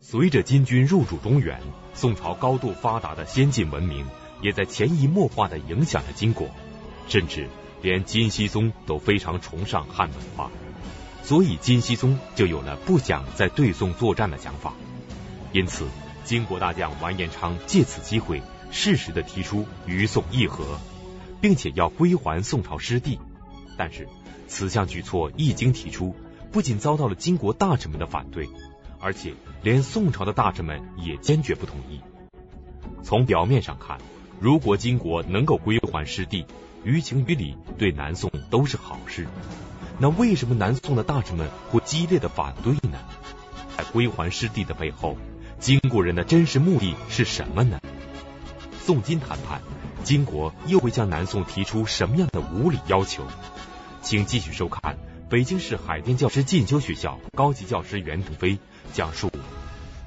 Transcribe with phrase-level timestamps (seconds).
[0.00, 1.60] 随着金军入主中原，
[1.92, 4.06] 宋朝高度发达的先进文明
[4.40, 6.48] 也在潜移默化的影响着金国，
[7.08, 7.48] 甚至
[7.82, 10.50] 连金熙宗都非常崇尚汉文化，
[11.24, 14.72] 所以金熙宗就有了不想再对宋作战的想法。
[15.52, 15.84] 因此，
[16.24, 18.40] 金国大将完颜昌借此机会，
[18.70, 20.78] 适时的提出与宋议和，
[21.40, 23.18] 并且要归还宋朝失地。
[23.76, 24.08] 但是，
[24.46, 26.14] 此项举措一经提出，
[26.52, 28.48] 不仅遭到了金国大臣们的反对。
[29.00, 32.00] 而且，连宋朝的大臣们也坚决不同意。
[33.02, 33.98] 从表面上看，
[34.40, 36.46] 如果金国能够归还失地，
[36.84, 39.26] 于情于理对南宋都是好事。
[39.98, 42.98] 那为什么南宋的大臣们会激烈的反对呢？
[43.76, 45.16] 在归还失地的背后，
[45.58, 47.80] 金国人的真实目的是什么呢？
[48.80, 49.60] 宋金谈判，
[50.04, 53.24] 金国又会向南宋提出什么样的无理要求？
[54.02, 54.96] 请继续收看
[55.28, 58.58] 北京市海淀教师进修学校高级教师袁腾飞。
[58.94, 59.28] 讲述《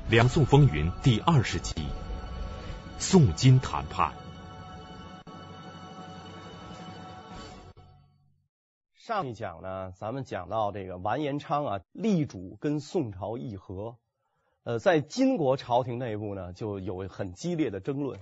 [0.09, 1.73] 两宋风云》第二十集：
[2.99, 4.13] 宋金谈判。
[8.95, 13.97] 上一讲呢，咱们讲到这个完颜昌啊，力主跟宋朝议和。
[14.63, 18.19] 呃，在金国朝廷内部呢，就有很激烈的争论。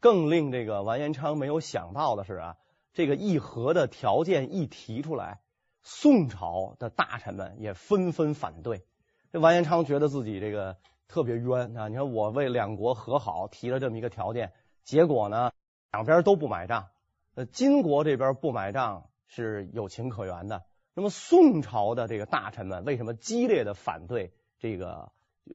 [0.00, 2.56] 更令这个完颜昌没有想到的是啊，
[2.92, 5.40] 这个议和的条件一提出来，
[5.82, 8.84] 宋朝的大臣们也纷纷反对。
[9.30, 11.88] 这完颜昌觉得自己这个特别冤啊！
[11.88, 14.52] 你看我为两国和好提了这么一个条件，
[14.84, 15.52] 结果呢，
[15.92, 16.86] 两边都不买账。
[17.34, 20.62] 呃，金国这边不买账是有情可原的。
[20.94, 25.12] 那么宋朝的这个大臣们为什么激烈的反对这个？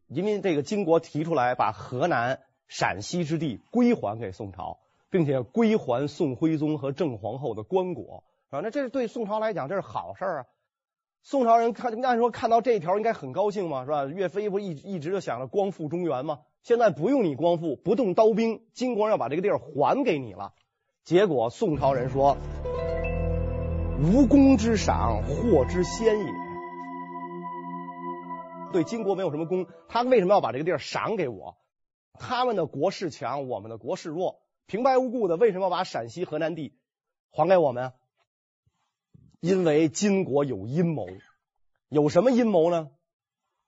[0.08, 4.80] 因为这个金国提出来把河南、陕西之地归还给宋朝，
[5.10, 10.46] 并且归还宋徽宗和郑皇后的棺椁啊，那这是对宋朝来讲这是好事啊。
[11.26, 14.04] 宋朝人看，按说看到这一条应该很高兴嘛，是吧？
[14.04, 16.42] 岳飞不一一直就想着光复中原吗？
[16.64, 20.54] 现在不用你光复，不动刀兵，金国要把这个地儿还给你了。
[21.06, 22.36] 结果宋朝人说
[24.04, 26.26] ：“无功之赏，祸之先也。”
[28.74, 31.56] 对金国没有什么功，他为什么要把这个地儿赏给我？
[32.20, 36.78] 他们的国势强，我们的国势弱，平白无故的为什么要把陕西、河南地
[37.32, 37.94] 还给我们？
[39.44, 41.06] 因为金国有阴谋，
[41.90, 42.92] 有什么阴谋呢？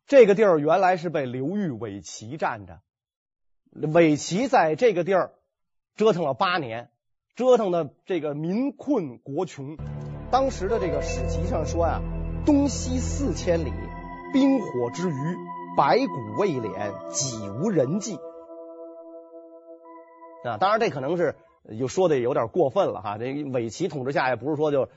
[0.08, 2.80] 这个地儿原来是被刘裕、韦齐占着，
[3.74, 5.34] 韦齐在这个地儿
[5.98, 6.92] 折腾了八年，
[7.36, 9.76] 折腾的这个民困国穷。
[10.32, 12.00] 当时的这个史籍上说呀、
[12.46, 13.74] 东西四千里，
[14.32, 15.36] 兵火之余，
[15.76, 18.18] 白骨未敛，几无人迹。
[20.46, 21.36] 啊，当然这可能是
[21.70, 23.18] 又说的有点过分了哈。
[23.18, 24.88] 这韦齐统治下也不是说就。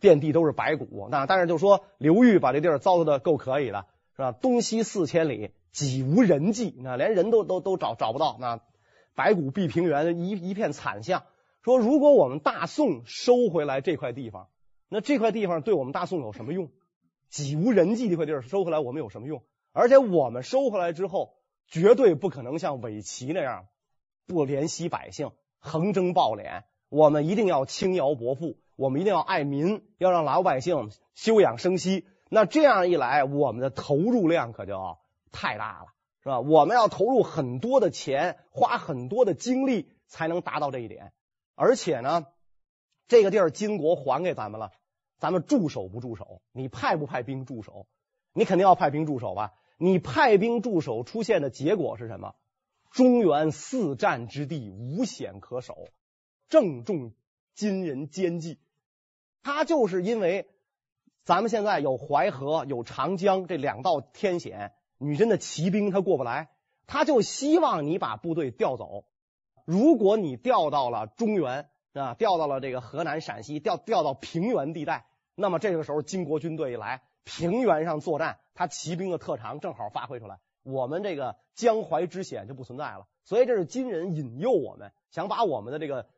[0.00, 4.32] 遍地都是白骨，那但是就说刘裕把这地儿糟蹋的够可以了，是吧？
[4.32, 8.60] 东西四千里，几无人迹，那连人都都都找找不到，那
[9.14, 11.24] 白骨蔽平原，一一片惨象。
[11.62, 14.48] 说如果我们大宋收回来这块地方，
[14.88, 16.70] 那这块地方对我们大宋有什么用？
[17.28, 19.42] 几无人迹这块地儿收回来，我们有什么用？
[19.72, 21.34] 而且我们收回来之后，
[21.66, 23.66] 绝对不可能像韦齐那样
[24.26, 26.64] 不怜惜百姓，横征暴敛。
[26.88, 28.58] 我们一定要轻徭薄赋。
[28.76, 32.06] 我们一定要爱民，要让老百姓休养生息。
[32.28, 34.96] 那这样一来，我们的投入量可就
[35.30, 35.86] 太大了，
[36.22, 36.40] 是吧？
[36.40, 41.12] 我们要投入很多的钱，花很多的精力，才能达到这一点。
[41.54, 42.26] 而且呢，
[43.08, 44.72] 这个地儿金国还给咱们了，
[45.18, 46.40] 咱们驻守不驻守？
[46.52, 47.86] 你派不派兵驻守？
[48.32, 49.52] 你肯定要派兵驻守吧？
[49.76, 52.34] 你派兵驻守出现的结果是什么？
[52.90, 55.88] 中原四战之地无险可守，
[56.48, 57.12] 正中。
[57.54, 58.58] 金人奸计，
[59.42, 60.48] 他就是因为
[61.24, 66.50] 咱们现在有淮河、有长江这两道天险，女真的骑兵他过不来，
[66.86, 69.04] 他就希望你把部队调走。
[69.64, 83.06] 如果你调到了中原啊，调到了这个河南、陕西，调调到平原地带，那么这个时候金国军队一来，平原上作战，他骑兵的特长正好发挥出来，我们这个江淮之险就不存在了。
[83.24, 86.08] 所以这是金人引诱我们，想把我们的这个。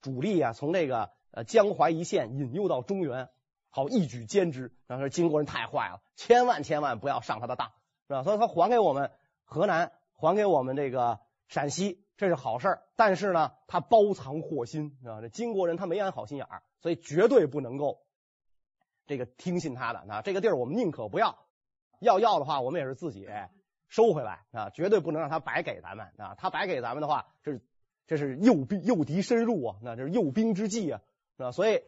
[0.00, 3.28] 主力啊，从这个呃江淮一线引诱到中原，
[3.70, 4.72] 好一举歼之。
[4.86, 7.72] 然后说金国人太坏了，千万千万不要上他的当，
[8.06, 8.22] 是吧？
[8.22, 9.10] 所以他还给我们
[9.44, 12.82] 河南，还给我们这个陕西，这是好事儿。
[12.96, 15.20] 但是呢，他包藏祸心，啊？
[15.20, 18.02] 这金国人他没安好心眼儿，所以绝对不能够
[19.06, 20.04] 这个听信他的。
[20.06, 21.38] 那这个地儿我们宁可不要，
[22.00, 23.28] 要要的话，我们也是自己
[23.88, 26.34] 收回来啊，绝对不能让他白给咱们啊。
[26.38, 27.60] 他白给咱们的话，这是。
[28.08, 31.00] 这是诱兵诱敌深入啊，那这是诱兵之计啊，
[31.36, 31.52] 是吧？
[31.52, 31.82] 所以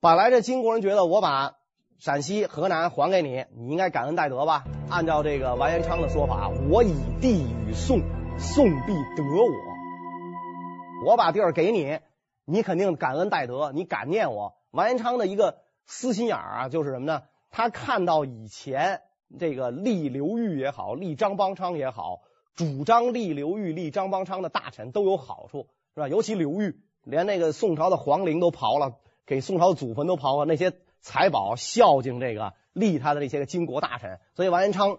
[0.00, 1.56] 本来这金国人觉得我把
[1.98, 4.64] 陕西、河南还给你，你应该感恩戴德吧？
[4.88, 8.00] 按照这个完颜昌的说法，我以地与宋，
[8.38, 11.06] 宋必得我。
[11.06, 11.98] 我把地儿给你，
[12.44, 14.54] 你肯定感恩戴德，你感念我。
[14.70, 17.22] 完颜昌的一个私心眼儿啊，就是什么呢？
[17.50, 19.00] 他看到以前
[19.38, 22.20] 这个立刘裕也好，立张邦昌也好，
[22.58, 26.08] 主张立刘裕、立张邦昌的大臣都有好处，是吧？
[26.08, 28.96] 尤其刘裕，连那个宋朝的皇陵都刨了，
[29.26, 34.98] 给宋朝祖坟都刨了，那些财宝孝敬这个立他的那些个金国大臣，所以完颜昌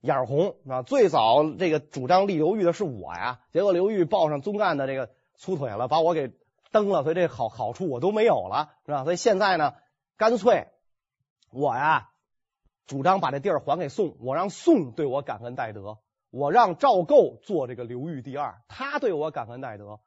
[0.00, 0.80] 眼红啊。
[0.80, 6.32] 最早这个主张立刘裕的是我呀，结果刘裕抱上宗干的这个粗腿了，把我给
[6.72, 9.04] 蹬了，所以这好好处我都没有了，是吧？
[9.04, 9.74] 所以现在呢，
[10.16, 10.68] 干脆。
[11.50, 12.08] 我呀，
[12.86, 15.98] 主张把这地儿还给宋，我让宋对我感恩戴德，
[16.34, 20.00] 我让赵构做这个刘裕第二，他对我感恩戴德，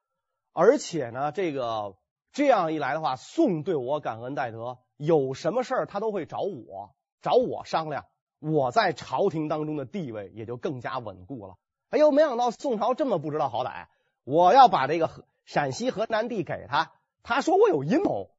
[0.51, 1.95] 而且呢，这个
[2.33, 8.07] 这样一来的话，宋对我感恩戴德，有什么事儿他都会找我，找我商量，
[8.41, 11.55] 我在朝廷当中的地位也就更加稳固了。
[11.91, 13.85] 哎呦，没想到宋朝这么不知道好歹，
[14.25, 15.09] 我要把这个
[15.45, 16.91] 陕西河南地给他，
[17.23, 18.31] 他说我有阴谋，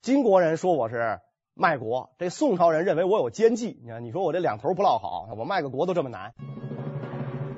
[0.00, 1.20] 金国人说我是。
[1.56, 3.78] 卖国，这宋朝人认为我有奸计。
[3.80, 6.34] 你看，你说我这两头不落好，我卖个国都这么难。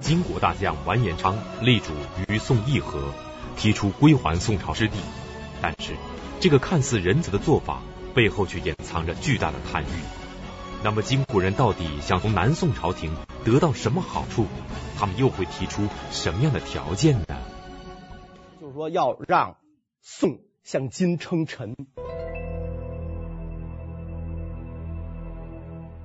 [0.00, 1.92] 金国大将完颜昌力主
[2.28, 3.12] 与宋议和，
[3.56, 4.98] 提出归还宋朝之地，
[5.60, 5.94] 但是
[6.40, 7.82] 这个看似仁慈的做法
[8.14, 9.86] 背后却隐藏着巨大的贪欲。
[10.84, 14.46] 那么金国人到底想从南宋朝廷得到什么好处？
[14.98, 17.36] 他们又会提出什么样的条件呢？
[18.60, 19.56] 就是说要让
[20.02, 21.74] 宋向金称臣。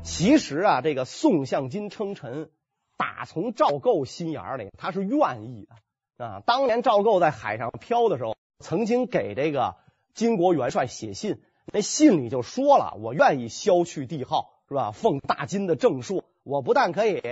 [0.04, 2.50] 其实啊，这个宋向金称臣，
[3.01, 5.68] 打从赵构心眼里，他是愿意
[6.18, 6.44] 的啊。
[6.45, 9.77] 当年赵构在海上漂的时候，曾经给这个
[10.13, 11.42] 金国元帅写信，
[11.74, 14.92] 那信里就说了：“我愿意削去帝号，是吧？
[14.92, 17.24] 奉大金的正朔，我不但可以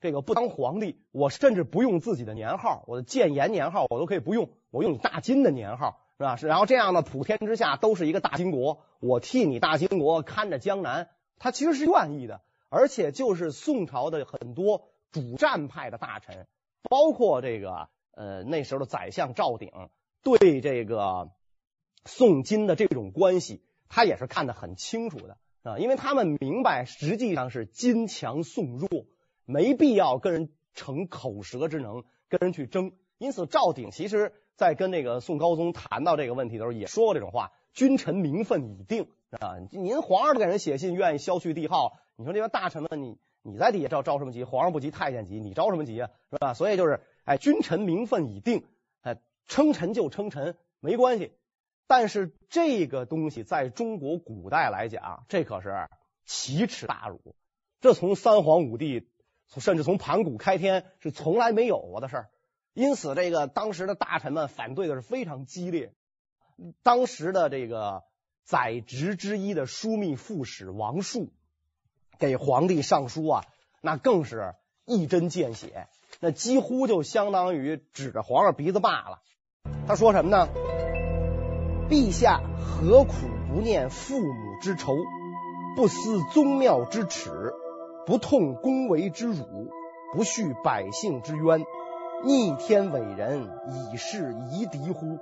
[0.00, 6.36] 这个不当皇帝，我甚至不用自己的年号，我的建炎年号我都可以不用，我用你大金的年号，是吧？
[6.36, 11.08] 是，然后这样呢，普天之下都是一个大金国，我替你大金国看着江南。”
[11.40, 16.46] 他其实是愿意的，而且就是宋朝的很多主战派的大臣，
[16.88, 19.70] 包括这个呃那时候的宰相赵鼎，
[20.22, 21.30] 对这个
[22.04, 28.88] 宋金的这种关系，他也是看得很清楚的啊，因为他们明白实际上是金强宋弱，
[29.44, 32.92] 没必要跟人逞口舌之能，跟人去争。
[33.18, 44.44] 因此，赵鼎其实在跟那个宋高宗谈到这个问题的时候，也说过这种话：“君臣名分已定。”啊，您皇上都给人写信，愿意削去帝号，你说这些大臣们，你你在底下着着什么急？
[44.44, 46.10] 皇上不急，太监急，你着什么急啊？
[46.30, 46.54] 是吧？
[46.54, 48.64] 所以就是，哎，君臣名分已定，
[49.02, 51.32] 哎，称臣就称臣，没关系。
[51.86, 55.88] 但是这个东西在中国古代来讲，这可是
[56.24, 57.34] 奇耻大辱，
[57.80, 59.08] 这从三皇五帝，
[59.56, 62.30] 甚至从盘古开天是从来没有过的事儿。
[62.74, 65.92] 因此，这个当时的大臣们反对的是非常激烈。
[66.82, 68.04] 当时的这个。
[68.48, 71.34] 宰执之一的枢密副使王述
[72.18, 73.44] 给皇帝上书啊，
[73.80, 74.54] 那更是
[74.84, 75.88] 一针见血，
[76.20, 79.20] 那几乎就相当于指着皇上鼻子骂了。
[79.86, 80.48] 他说什么呢？
[81.88, 83.12] 陛下何苦
[83.48, 84.94] 不念父母之仇，
[85.76, 87.54] 不思宗庙之耻，
[88.04, 89.70] 不痛宫闱之辱，
[90.12, 91.64] 不恤百姓之冤，
[92.24, 93.48] 逆天伟人，
[93.92, 95.18] 以示夷狄乎？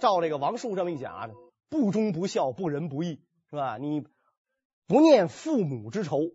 [0.00, 1.30] 照这个王述这么一讲啊，
[1.70, 3.78] 不忠不孝，不仁不义，是吧？
[3.78, 4.06] 你
[4.86, 6.32] 不念父母之仇，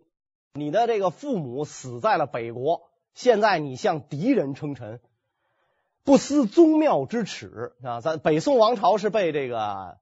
[0.54, 5.00] 你的这个父母死在了北国，现在你向敌人称臣，
[6.04, 8.00] 不思宗庙之耻啊！
[8.00, 9.98] 咱北宋王朝是被这个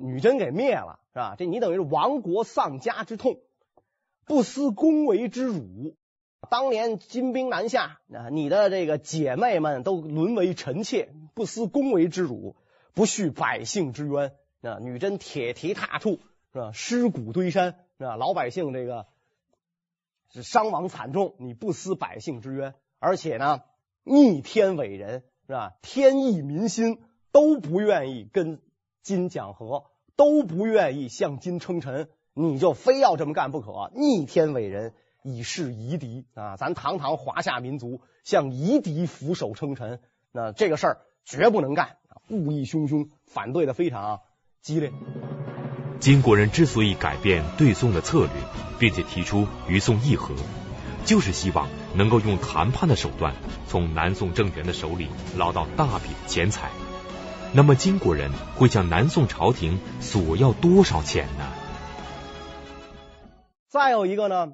[0.00, 1.36] 女真给灭了，是吧？
[1.38, 3.38] 这你等于是亡国丧家之痛，
[4.24, 5.94] 不思宫闈之辱。
[6.50, 12.56] 当年金兵南下啊，你的这个姐妹们都沦为臣妾，不思宫闈之辱。
[12.92, 14.78] 不恤百姓之冤啊！
[14.80, 16.20] 女真铁蹄踏处
[16.52, 16.70] 是吧？
[16.72, 18.16] 尸骨堆山是吧？
[18.16, 19.06] 老百姓这个
[20.30, 23.62] 是伤亡惨重，你不思百姓之冤，而且呢，
[24.02, 25.74] 逆天伟人是吧？
[25.82, 28.60] 天意民心都不愿意跟
[29.02, 29.84] 金讲和，
[30.16, 33.90] 都不愿意向金称臣，你就非要这么干不可。
[33.94, 36.56] 逆天伟人以示夷狄啊！
[36.56, 40.00] 咱堂堂华夏民族向夷狄俯首称臣，
[40.32, 41.98] 那这个事儿绝不能干。
[42.26, 44.22] 故意汹汹，反对的非常
[44.62, 44.90] 激烈。
[46.04, 48.30] 金国人之所以改变对宋的策略，
[48.78, 50.34] 并且提出与宋议和，
[51.06, 53.34] 就是希望能够用谈判的手段，
[53.66, 56.70] 从南宋政权的手里捞到大笔钱财。
[57.54, 61.50] 那么金国人会向南宋朝廷索要多少钱呢？
[63.70, 64.52] 再有一个呢，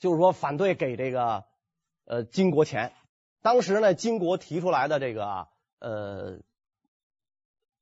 [0.00, 1.44] 就是说反对给这个
[2.04, 2.92] 呃金国钱。
[3.42, 5.46] 当时呢，金国提出来的这个
[5.78, 6.40] 呃，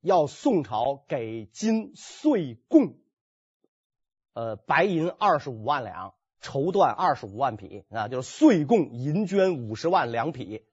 [0.07, 2.95] 要宋朝给金岁贡，
[4.35, 10.65] 呃，白银二十五万两，绸缎二十五万匹啊，就是岁贡银绢五十万两匹。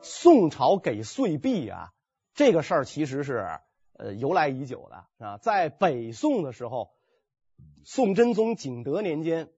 [0.00, 1.92] 宋朝给岁币啊，
[2.32, 3.46] 这个事儿其实是
[3.92, 6.92] 呃由来已久的啊，在北宋的时候，
[7.84, 9.50] 宋真宗景德年间，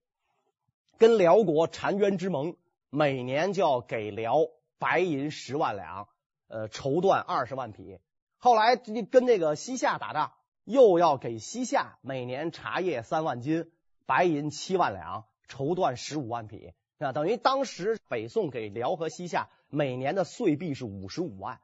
[1.00, 2.56] 跟辽国澶渊之盟，
[2.90, 4.36] 每年就要给辽
[4.78, 6.08] 白银十万两，
[6.46, 7.98] 呃，绸缎二十万匹。
[8.36, 13.72] 后来跟那个西夏打仗，又要给西夏每年茶叶三万斤，
[14.04, 16.74] 白银七万两，绸缎十五万匹。
[16.98, 21.60] 啊，等于当时北宋给辽和西夏每年的岁币是五十五万，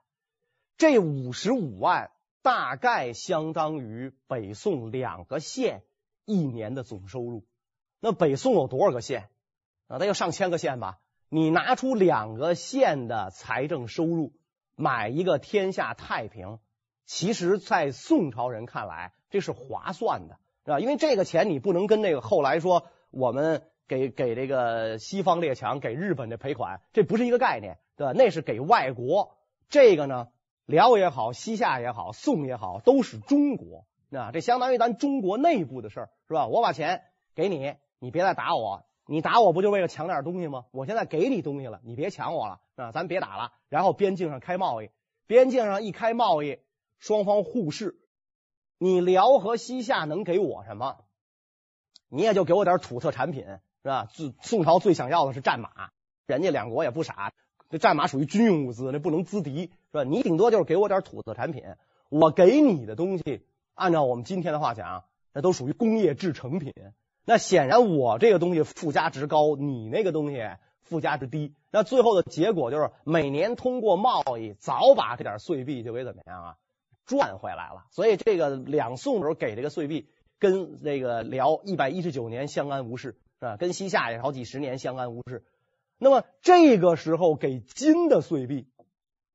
[0.78, 5.82] 这五十五万大概相当于北宋两个县
[6.24, 7.44] 一年的总收入。
[8.06, 9.28] 那北宋有多少个县
[9.88, 9.98] 啊？
[9.98, 11.00] 得有上千个县吧？
[11.28, 14.32] 你拿出两个县的财政收入
[14.76, 16.60] 买一个天下太平，
[17.04, 20.78] 其实，在宋朝人看来，这是划算的，是吧？
[20.78, 23.62] 因为这个钱你不能跟那个后来说我们。
[23.88, 28.12] 给给这个西方列强给日本的赔款，这不是一个概念，对吧？
[28.12, 29.36] 那是给外国。
[29.68, 30.26] 这个呢，
[30.64, 36.48] 辽也好，西夏也好，宋也好，都是中国，啊，这相当于咱中国内部的事儿，是吧？
[36.48, 37.04] 我把钱
[37.36, 40.66] 给你，你别再打我，你打我不就为了抢点东西吗？
[40.70, 43.52] 我现在给你东西了，你别抢我了，啊，咱别打了。
[43.68, 44.90] 然后边境上开贸易，
[45.26, 46.58] 边境上一开贸易，
[46.98, 47.98] 双方互市，
[48.78, 51.04] 你辽和西夏能给我什么？
[52.08, 53.46] 你也就给我点土特产品。
[53.82, 54.08] 是吧？
[54.10, 55.92] 宋宋朝最想要的是战马，
[56.26, 57.32] 人家两国也不傻，
[57.70, 60.02] 这战马属于军用物资，那不能资敌，是吧？
[60.02, 61.62] 你顶多就是给我点土特产品，
[62.08, 66.74] 我给你的东西，按照我们今天的话讲，那都属于工业制成品。
[67.26, 70.48] 那显然我这个东西附加值高，你那个东西
[70.80, 71.54] 附加值低。
[71.70, 76.56] 那最后的结果就是每年通过贸易，早把这点岁币就给怎么样啊
[77.04, 77.84] 赚回来了。
[77.90, 83.18] 所以这个两宋时候给这个岁币，跟那个辽一百一十九年相安无事。
[83.40, 85.44] 啊，跟西夏也好几十年相安无事。
[85.98, 88.66] 那么这个时候给金的岁币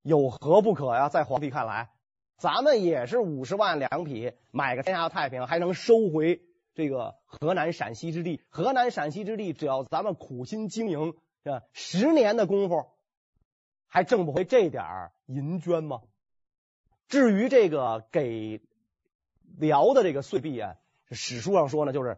[0.02, 1.10] 有何不可呀？
[1.10, 1.92] 在皇帝看来，
[2.38, 6.42] 咱们也是五十万两匹，买个天下太平，还能收回
[6.82, 8.42] 这个河南陕西之地。
[8.50, 12.88] 河南陕西之地，只要咱们苦心经营，这，十年的功夫
[13.88, 16.02] 还挣不回这点银绢吗？
[17.08, 18.62] 至于这个给
[19.58, 20.76] 辽的这个岁币啊，
[21.12, 22.18] 史书上说呢，就是。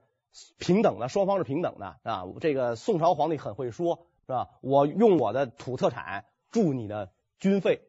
[0.58, 2.25] 平等的，双方是平等的啊！
[2.41, 4.50] 这个宋朝皇帝很会说，是吧？
[4.62, 7.82] 我用我的土特产助你的军费，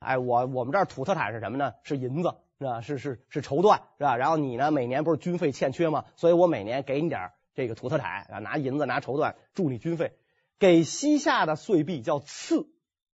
[0.00, 1.74] 哎，我我们这儿土特产是什么呢？
[1.84, 2.80] 是银子，是吧？
[2.80, 4.16] 是是是绸缎，是吧？
[4.16, 6.04] 然后你呢，每年不是军费欠缺吗？
[6.14, 10.12] 所以我每年给你点这个土特产啊，拿银子拿绸缎助你军费。
[10.58, 12.68] 给西夏的岁币叫赐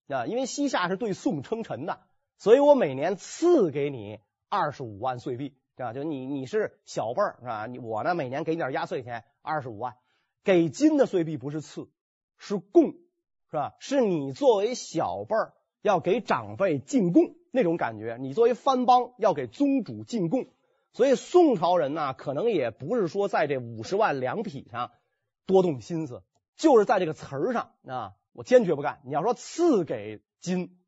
[0.07, 1.99] 啊，因为西夏是对宋称臣的，
[2.37, 5.57] 所以我每年赐给你二十五万岁币。
[5.75, 5.91] 对吧？
[5.91, 7.65] 就你你是小辈儿是吧？
[7.65, 9.95] 你我呢，每年给你点压岁钱二十五万，
[10.43, 11.89] 给金的岁币不是赐，
[12.37, 12.91] 是贡，
[13.49, 13.73] 是吧？
[13.79, 20.47] 是你作为小辈儿要给长辈进贡那种感觉，你作为藩邦要给宗主进贡，
[20.91, 24.89] 所以宋朝人呢，可能也不是说在这五十万两匹上
[25.45, 26.23] 多动心思，
[26.57, 29.01] 就是在这个词儿上啊，我坚决不干。
[29.05, 30.79] 你要说赐给金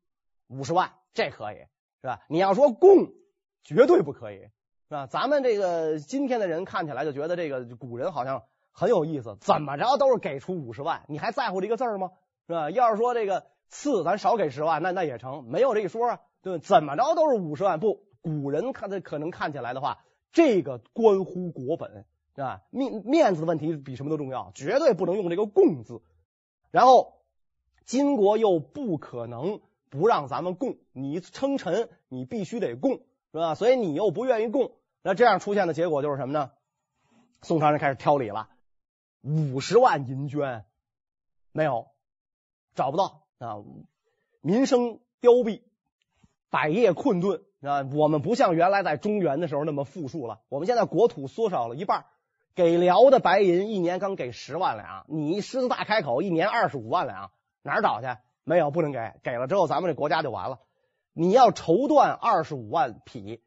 [0.48, 1.58] 五十万，这可以
[2.00, 2.22] 是吧？
[2.28, 3.12] 你要说贡，
[3.62, 4.40] 绝对不可以。
[4.88, 5.06] 是吧？
[5.06, 8.42] 咱们这个今天的人看起来就觉得这个古人好像
[8.72, 12.10] 很有意思，怎么着都是给出五十万，你还在乎这个字儿吗？
[12.48, 12.70] 是吧？
[12.70, 16.20] 要是说这个赐咱少给十万，那那也成，没有这一说啊。
[16.46, 22.62] 对，怎么着都是五十万，不，古人看的可能看起来的话，这个关乎国本，是吧？
[22.70, 26.02] 面面子问题比什么都重要，绝对不能用这个贡字。
[26.70, 27.14] 然后
[27.84, 29.60] 金国又不可能
[29.90, 33.00] 不让咱们贡，你称臣，你必须得贡。
[33.32, 33.56] 是吧？
[33.56, 34.70] 所以你又不愿意贡，
[35.02, 36.52] 那这样出现的结果就是什么呢？
[37.42, 38.48] 宋朝人开始挑理了，
[39.22, 40.62] 五十万银绢
[41.50, 41.88] 没有，
[42.76, 43.64] 找不到啊，
[44.42, 45.60] 民生凋敝，
[46.56, 47.86] 百业困顿啊。
[47.92, 52.06] 我们不像原来在中原的时候那么富庶了，我们现在国土缩小了一半，
[52.54, 57.30] 给辽的白银一年刚给十万两，你狮子大开口，一年二十五万两，
[57.62, 58.06] 哪儿找去？
[58.42, 60.60] 没有，不能给，给了之后咱们这国家就完了。
[61.12, 63.42] 你要绸缎二十五万匹，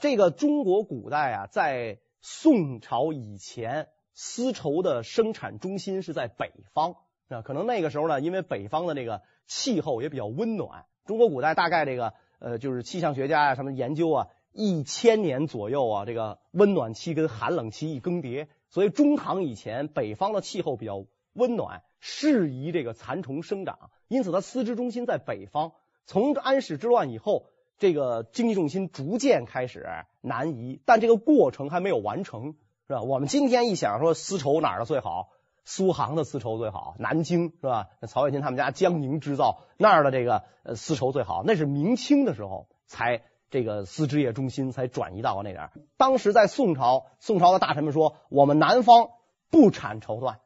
[0.00, 6.94] 这个中国古代啊，在宋朝以前丝绸的生产中心是在北方
[7.28, 7.42] 啊。
[7.42, 10.84] 可能那个时候呢，因为北方的这个气候也比较温暖。
[11.04, 25.72] 中国古代大概这个呃，就是气象学家呀什么研究啊，一千年左右啊，这个温暖期跟寒冷期一更迭，所以中唐以前北方的气候比较温暖，适宜这个蚕虫生长，因此它丝织中心在北方。
[26.06, 27.46] 从安史之乱以后，
[27.78, 29.86] 这个经济重心逐渐开始
[30.20, 32.54] 南移，但这个过程还没有完成，
[32.86, 33.02] 是吧？
[33.02, 35.30] 我们今天一想说丝绸哪儿的最好？
[35.64, 37.86] 苏杭的丝绸最好，南京是吧？
[38.06, 45.70] 曹雪芹他们家江宁织造那儿的这个呃丝绸最好，那是明清的时候才这个丝织业中心才转移到那点儿。
[45.96, 49.08] 当时在宋朝，宋朝的大臣们说，我们南方
[49.50, 50.36] 不产绸缎，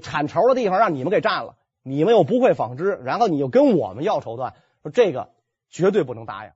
[0.00, 5.30] 产绸的地方让你们给占了，你们又不会纺织，然后你又跟我们要绸缎，说这个
[5.70, 6.52] 绝对不能答应。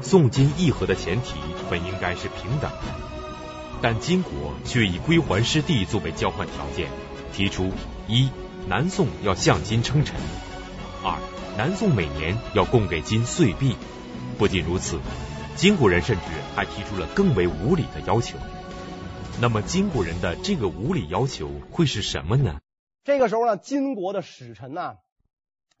[0.00, 1.38] 宋金议和的前提
[1.70, 3.11] 本应该是平等。
[3.82, 4.32] 但金国
[4.64, 6.88] 却以归还失地作为交换条件，
[7.32, 7.72] 提出
[8.06, 8.30] 一
[8.68, 10.14] 南宋要向金称臣，
[11.02, 11.18] 二
[11.58, 13.76] 南宋每年要供给金岁币。
[14.38, 15.00] 不仅如此，
[15.56, 16.22] 金国人甚至
[16.54, 18.38] 还提出了更为无理的要求。
[19.40, 22.60] 那么金国人的这个无理要求会是什么呢？
[23.02, 24.98] 这个时候呢，金国的使臣呢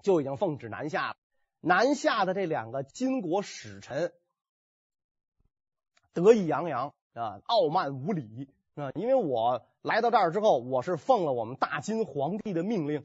[0.02, 1.16] 就已经奉旨南下了。
[1.60, 4.12] 南下的这两个金国使臣
[6.12, 6.92] 得意洋洋。
[7.14, 8.90] 啊，傲慢无礼啊！
[8.94, 13.02] 因为我来到这儿之后，我是奉了我们大金皇帝的命令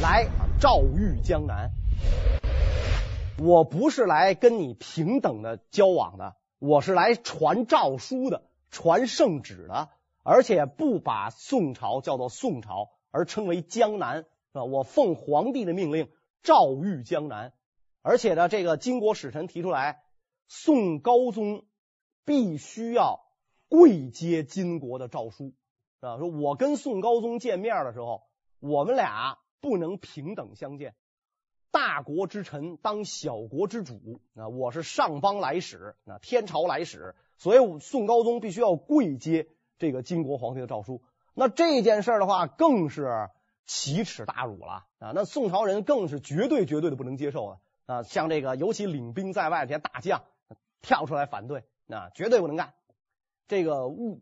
[0.00, 1.70] 来诏諭江南，
[3.38, 9.90] 我不是来跟你平等的交往的，我是来传诏书的，传圣旨的，
[10.22, 14.64] 而且不把宋朝叫做宋朝，而称为江南啊！
[14.64, 16.08] 我奉皇帝的命令
[16.42, 17.52] 诏諭江南，
[18.00, 20.02] 而且呢，这个金国使臣提出来，
[20.48, 21.64] 宋高宗
[22.24, 23.20] 必须要。
[23.70, 25.54] 跪接金国的诏书，
[26.00, 28.24] 啊，说我跟宋高宗见面的时候，
[28.58, 30.94] 我们俩不能平等相见。
[31.70, 39.46] 大国之臣当小国之主，啊，我是上邦来使，啊，天朝来使，所以宋高宗必须要跪接
[39.78, 41.00] 这个金国皇帝的诏书。
[41.32, 43.30] 那这件事的话，更是
[43.66, 45.12] 奇耻大辱了啊！
[45.14, 48.02] 那宋朝人更是绝对绝对的不能接受啊啊！
[48.02, 50.24] 像这个，尤其领兵在外这些大将
[50.82, 52.74] 跳出来反对，啊，绝对不能干。
[53.50, 54.20] 这个物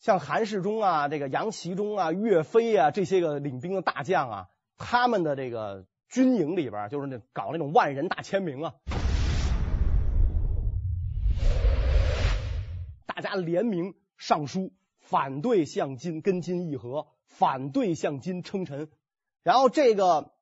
[0.00, 8.74] 像韩世忠啊，这个杨奇忠啊，岳飞啊，这些个领兵的大将啊，他们的这个军营里边，就是那搞那种万人大签名啊，
[13.04, 18.88] 大家联名上书，反对向金跟金议和，反对向金称臣。
[19.42, 20.32] 然后这个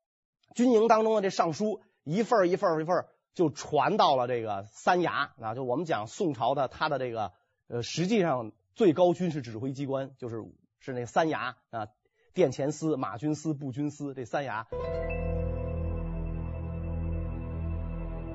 [0.54, 7.32] 军营当中的这上书一份一份一份就传到了这个三衙啊，就我们讲宋朝的他的这个。
[7.72, 10.44] 呃，实际上最高军事指挥机关就是
[10.80, 11.86] 是那三衙啊，
[12.34, 14.64] 殿前司、马军司、步军司这三衙。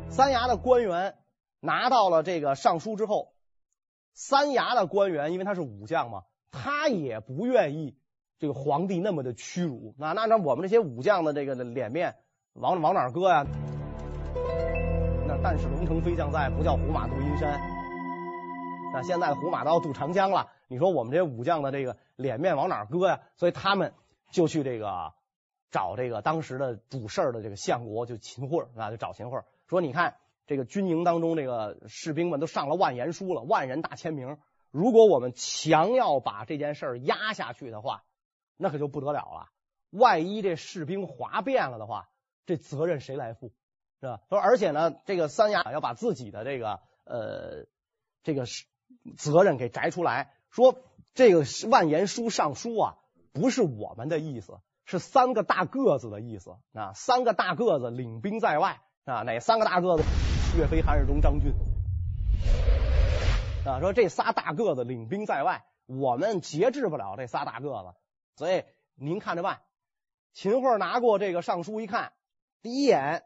[0.10, 1.16] 三衙的官员
[1.60, 3.34] 拿到了这个上书之后，
[4.14, 7.98] 三衙的官员因为他是武将嘛，他也不愿意
[8.40, 9.96] 这个皇帝那么的屈辱。
[9.98, 12.16] 那那那我们这些武将的这个脸面
[12.54, 13.46] 往往哪搁呀？
[15.28, 17.75] 那但是龙城飞将在，不叫胡马度阴山。
[18.96, 23.20] 那现在的胡马刀渡长江了，你说我们这武将的这个脸面往哪搁呀？
[23.36, 23.94] 所以他们
[24.32, 25.14] 就去这个
[25.70, 30.16] 找这个当时的主事的这个相国，就秦桧啊，就找秦桧说：“你看
[30.48, 34.38] 这个军营当中，这个士兵们都上了万言书了，万人大签名。
[34.72, 38.06] 如果我们强要把这件事压下去的话，
[38.56, 39.50] 那可就不得了了。
[39.90, 42.08] 万一这士兵哗变了的话，
[42.46, 43.52] 这责任谁来负？
[44.00, 44.22] 是吧？
[44.30, 47.66] 说而且呢，这个三亚要把自己的这个呃
[48.24, 48.64] 这个是。”
[49.18, 50.76] 责任给摘出来，说
[51.14, 52.96] 这个万言书上书啊，
[53.34, 56.94] 不是我们的意思，是三个大个子的意思啊。
[56.94, 60.04] 三个大个子领兵在外啊，哪三个大个子？
[60.58, 61.54] 岳飞、韩世忠、张军
[63.66, 63.80] 啊。
[63.80, 67.94] 说这仨大个子领兵在外，我们节制不了这仨大个子，
[68.36, 68.64] 所以
[68.96, 69.62] 您看着办。
[70.34, 72.12] 秦桧拿过这个上书一看，
[72.62, 73.24] 第一眼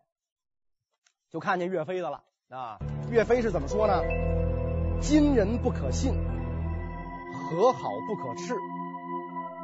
[1.30, 2.78] 就看见岳飞的了啊。
[3.12, 4.29] 岳飞是怎么说呢？
[5.02, 6.14] 金人不可信，
[7.34, 8.54] 和好不可斥。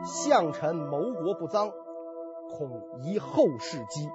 [0.05, 1.71] 相臣谋国不臧，
[2.49, 4.09] 恐贻后世机。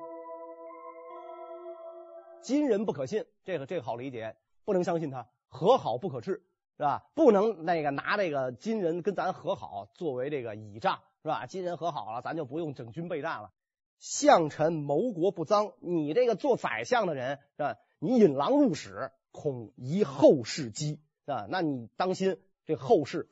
[2.42, 5.28] 金人不可信，这个这个好理解，不能相信他。
[5.46, 6.42] 和好不可斥，
[6.78, 7.04] 是吧？
[7.14, 11.44] 不能那个拿这个金人跟咱和好作为这个倚仗，是吧？
[11.46, 13.50] 金人和好了，咱就不用整军备战了。
[13.98, 17.76] 相臣谋国不臧，你这个做宰相的人，是吧？
[17.98, 20.98] 你引狼入室，恐贻后世机。
[21.26, 23.28] 啊，那你当心这后世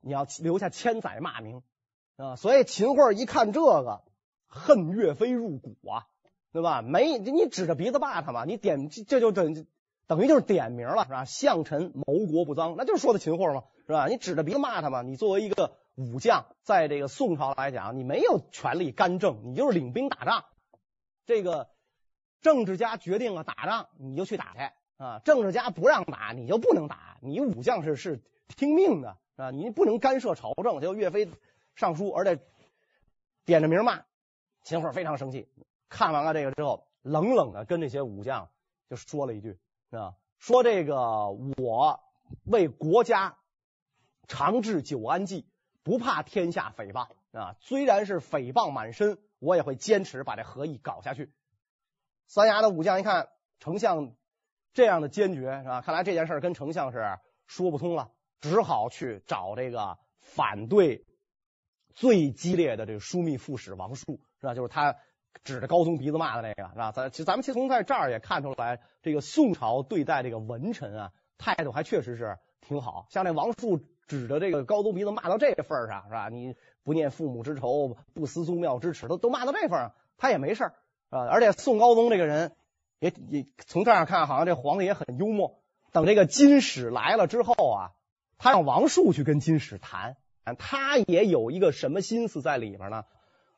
[0.00, 1.62] 你要留下千载骂名
[2.16, 2.36] 啊！
[2.36, 4.02] 所以秦桧一看这个，
[4.46, 6.06] 恨岳飞入骨啊，
[6.52, 6.82] 对吧？
[6.82, 9.66] 没你指着鼻子骂他嘛，你点这就等
[10.06, 11.24] 等于就是点名了，是吧？
[11.24, 14.06] 相臣谋国不臧，那就是说的秦桧嘛，是吧？
[14.08, 20.44] 你指着鼻子骂他嘛，你作为一个武将，在这个宋朝来讲，你没有权力干政，你就是领兵打仗。
[21.26, 21.68] 这个
[22.40, 25.20] 政治家决定了打仗，你就去打去啊！
[25.24, 27.16] 政治家不让打，你就不能打。
[27.20, 29.16] 你武将是是听命的。
[29.36, 31.30] 啊，你不能干涉朝政，就岳飞
[31.76, 32.40] 上书，而且
[33.44, 34.02] 点着名骂，
[34.64, 35.48] 秦桧非常生气。
[35.88, 38.50] 看完了这个之后，冷冷的跟这些武将
[38.90, 39.56] 就说了一句：
[39.90, 42.00] 啊，说这个我
[42.42, 43.38] 为国家
[44.26, 45.46] 长治久安计，
[45.84, 47.54] 不怕天下诽谤啊。
[47.60, 51.32] 虽然是诽谤满身，我也会坚持把这和议搞下去。
[52.26, 53.28] 三衙的武将一看
[53.60, 54.16] 丞相
[54.72, 55.80] 这样的坚决，是吧？
[55.80, 58.10] 看来这件事跟丞相是说不通了。
[58.40, 61.04] 只好去找这个反对
[61.92, 64.54] 最激烈的这个枢密副使王树，是吧？
[64.54, 64.94] 就是他
[65.42, 66.92] 指着高宗鼻子骂的那个，是吧？
[66.92, 73.06] 咱其实咱们其实从在这儿也看出来，这个宋朝对待这个文臣啊，态度还确实是挺好。
[73.10, 76.28] 像那王树指着这个高宗鼻子骂到这份上，是吧？
[76.28, 76.54] 你
[76.84, 80.74] 不念父母之仇，不思宗庙之耻，都都骂到这份上，他也没事儿
[81.10, 81.26] 啊。
[81.26, 82.52] 而且宋高宗这个人
[83.00, 85.60] 也也从这样看，好像这皇帝也很幽默。
[85.92, 87.92] 等这个金使来了之后啊。
[88.40, 90.16] 他让王树去跟金使谈，
[90.60, 93.04] 他也有一个什么心思在里边呢？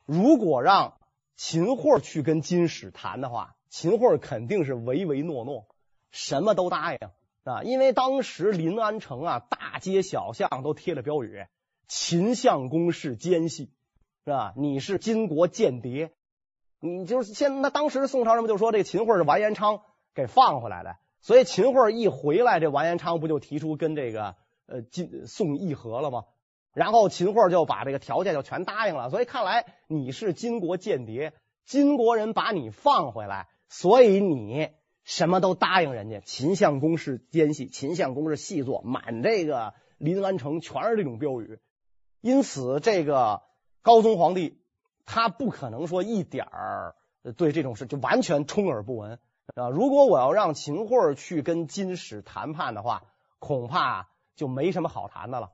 [0.07, 0.95] 如果让
[1.35, 5.67] 秦桧去跟金使谈的话，秦桧肯定是唯唯诺诺，
[6.09, 6.99] 什么都答应
[7.43, 7.61] 啊。
[7.61, 11.45] 因为当时临安城啊，大街小巷都贴了标语
[11.87, 13.69] ：“秦相公是奸细，
[14.25, 14.55] 是吧？
[14.57, 16.11] 你是金国间谍。”
[16.81, 19.81] 你就是现那当时宋朝人不就说这个秦桧是完颜昌
[20.13, 20.97] 给放回来的？
[21.21, 24.35] 所以秦桧一回来，这完颜昌不就提出跟这个。
[24.67, 26.23] 呃，晋宋议和了吗？
[26.73, 29.09] 然后秦桧就把这个条件就全答应了。
[29.09, 31.33] 所以看来你是金国间谍，
[31.65, 34.69] 金国人把你放回来，所以你
[35.03, 36.21] 什么都答应人家。
[36.21, 41.59] 秦相公是奸细，秦相公是细作，满这个临安城全是这种标语。
[42.21, 43.41] 因此，这个
[43.81, 44.60] 高宗皇帝
[45.05, 46.95] 他不可能说一点儿
[47.37, 49.19] 对这种事就完全充耳不闻
[49.55, 49.69] 啊。
[49.69, 53.03] 如果我要让秦桧去跟金使谈判的话，
[53.39, 54.07] 恐怕。
[54.33, 55.51] 就没什么好谈的了。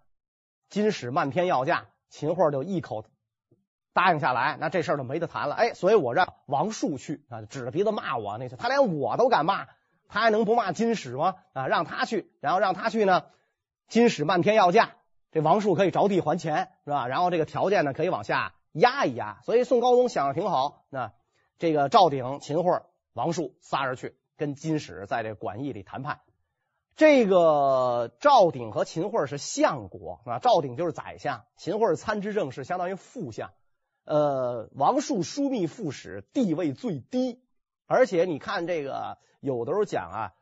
[0.69, 3.03] 金使漫天要价，秦桧就一口
[3.91, 5.55] 答应下来，那这事儿就没得谈了。
[5.55, 9.65] 哎，所以我让王树去啊，指着鼻子骂我，那他连我都敢骂，
[10.07, 11.35] 他还能不骂金使吗？
[11.51, 13.25] 啊，让他去，然后让他去呢，
[13.89, 14.91] 金使漫天要价，
[15.31, 17.07] 这王树可以着地还钱，是吧？
[17.07, 19.39] 然后这个条件呢，可以往下压一压。
[19.43, 21.13] 所以宋高宗想的挺好，那
[21.57, 26.21] 这个赵鼎、秦桧、王树仨人去跟金使在这馆驿里谈判。
[26.95, 33.51] 这个赵鼎和秦桧是相国啊，赵鼎就是宰相，秦桧参知政事，相当于副相。
[34.03, 37.43] 呃，王树枢密副使地位最低，
[37.85, 40.33] 而且你看这个有的时候讲啊，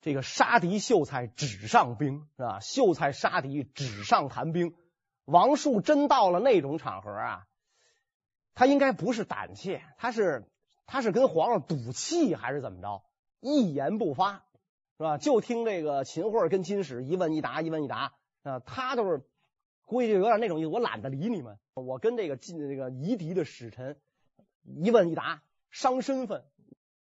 [0.00, 2.58] 这个杀敌秀才纸上兵是吧？
[2.60, 4.74] 秀才杀敌纸上谈兵。
[5.26, 7.46] 王树真到了那种场合啊，
[8.54, 10.44] 他应该不是胆怯，他是
[10.86, 13.02] 他是跟皇上赌气还是怎么着？
[13.40, 14.44] 一言不发。
[14.98, 15.16] 是吧？
[15.16, 19.24] 就听这个秦桧跟金使一问一答，一问一答啊，他都是
[19.86, 23.98] 估计就有点那种意思，我懒得理你们，我跟这个晋这个夷狄的使臣
[24.62, 26.44] 一问一答，伤身份。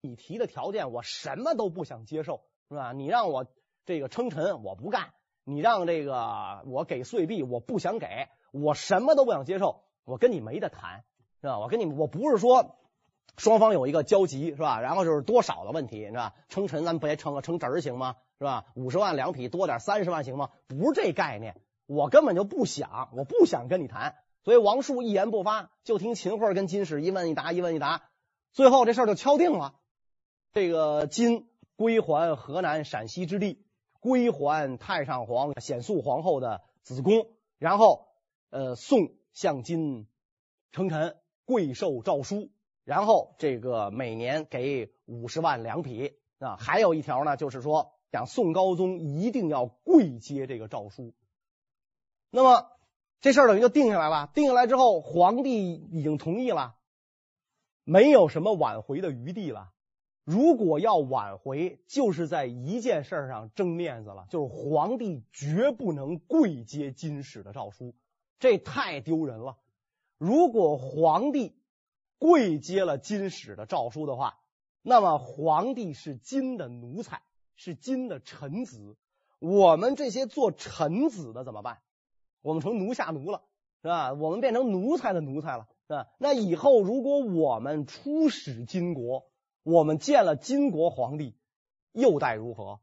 [0.01, 2.91] 你提的条件我什么都不想接受，是吧？
[2.91, 3.47] 你让我
[3.85, 5.13] 这个称臣，我不干；
[5.45, 11.05] 你让这个我给岁币，我不想给，我什么都不想接受，我跟你没得谈，
[11.45, 11.59] 是吧？
[11.59, 12.75] 我跟你我不是说。
[13.37, 14.79] 双方有一个交集是吧？
[14.79, 16.33] 然后就是多少的问题是吧？
[16.47, 18.15] 称臣咱不也称个称侄儿行吗？
[18.39, 18.63] 是吧？
[18.75, 20.51] 五十万两匹多点三十万行吗？
[20.67, 24.15] 不是这概念，我根本就不想，我不想跟你谈。
[24.45, 28.03] 所以王树一言不发，就听秦桧跟金史一问一答，一问一答，
[28.53, 29.75] 最后这事儿就敲定了。
[30.53, 33.65] 这个金归还河南陕西之地，
[33.99, 37.27] 归还太上皇显肃皇后的子宫，
[37.57, 38.07] 然后
[38.49, 40.07] 呃宋向金
[40.71, 42.49] 称臣，贵受诏书。
[42.83, 51.13] 然后这个每年给五十万两匹啊，还有一条呢，就是说讲宋高宗一定要跪接这个诏书。
[52.29, 52.69] 那么
[53.21, 54.29] 这事儿等于就定下来了。
[54.35, 56.75] 定下来之后，皇帝已经同意了，
[57.83, 59.71] 没有什么挽回的余地了。
[60.23, 67.95] 如果要挽回，就是在一件事上争面子了，就是皇帝绝不能跪接金使的诏书，
[68.37, 69.57] 这太丢人了。
[70.17, 71.55] 如果皇帝
[72.17, 74.39] 跪接了金使的诏书的话，
[74.81, 77.21] 那么皇帝是金的奴才，
[77.55, 78.95] 是金的臣子。
[79.39, 81.79] 我们这些做臣子的怎么办？
[82.41, 83.43] 我们成奴下奴了，
[83.81, 84.13] 是吧？
[84.13, 86.07] 我们变成奴才的奴才了，是吧？
[86.17, 89.25] 那以后如果我们出使金国，
[89.63, 91.35] 我们见了金国皇帝，
[91.91, 92.79] 又待如何？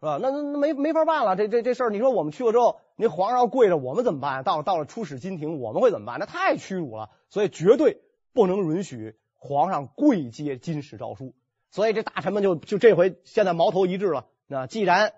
[0.00, 0.18] 是吧？
[0.20, 4.44] 那那那没没法办了，这这这事儿，你说我们去了之后，你皇上要跪着，我们怎么办？
[4.44, 6.18] 到了到了出使金庭，我们会怎么办？
[6.18, 8.02] 那太屈辱了，所以绝对
[8.32, 11.34] 不能允许皇上跪接金使诏书。
[11.70, 14.26] 所以这大臣们就就这回现在矛头一致了。
[14.46, 15.12] 那既然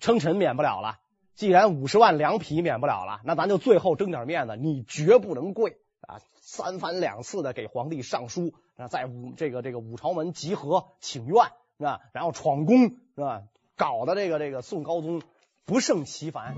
[0.00, 0.98] 称臣免不了了，
[1.34, 6.20] 既然五十万粮皮免不了了，那咱就最后争点面子，你绝不能跪啊！
[6.40, 11.46] 三番两次的给皇帝上书，啊，在五这个这个五朝门集合请愿，
[11.78, 12.00] 是吧？
[12.12, 13.42] 然后闯宫，是吧？
[13.76, 15.22] 搞得这个这个宋高宗
[15.64, 16.56] 不胜其烦。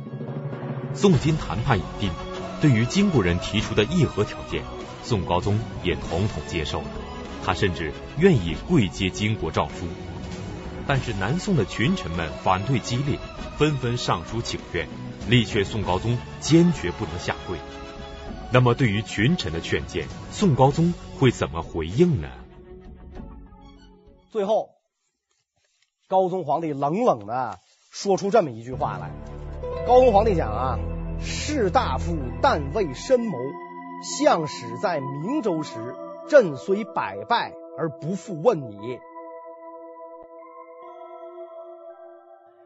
[0.94, 2.10] 宋金谈判已定，
[2.60, 4.62] 对于金国人提出的议和条件，
[5.02, 6.86] 宋高宗也统统接受了，
[7.44, 9.86] 他甚至愿意跪接金国诏书。
[10.86, 13.18] 但是南宋的群臣们反对激烈，
[13.56, 14.86] 纷纷上书请愿，
[15.28, 17.58] 力劝宋高宗坚决不能下跪。
[18.52, 22.28] 那么，对于群臣的劝谏，宋高宗会怎么回应呢？
[24.30, 24.75] 最后，
[26.08, 27.58] 高宗皇帝冷冷的
[27.90, 29.10] 说出这么一句话来：
[29.88, 30.78] 高宗皇帝讲啊，
[31.20, 33.36] 士大夫但为深谋，
[34.20, 35.96] 相使在明州时，
[36.28, 39.00] 朕虽百败而不复问你。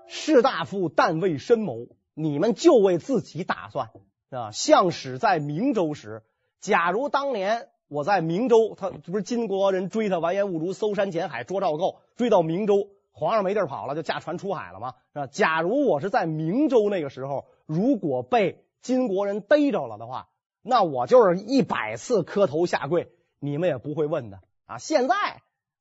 [0.07, 3.88] 士大夫但为深谋，你们就为自己打算
[4.29, 4.50] 啊！
[4.50, 6.24] 相使在明州时，
[6.61, 12.88] 假如当年我在明州，他这不是金国人追他完颜兀术搜山捡海捉赵构，追到明州，
[13.20, 14.94] 皇上没地儿跑了，就驾船出海了吗？
[15.12, 15.26] 啊！
[15.26, 20.28] 假如我是在明州那个时候，如果被金国人逮着了的话，
[20.62, 24.78] 那我就是一百次磕头下跪，你们也不会问的啊！
[24.78, 25.14] 现在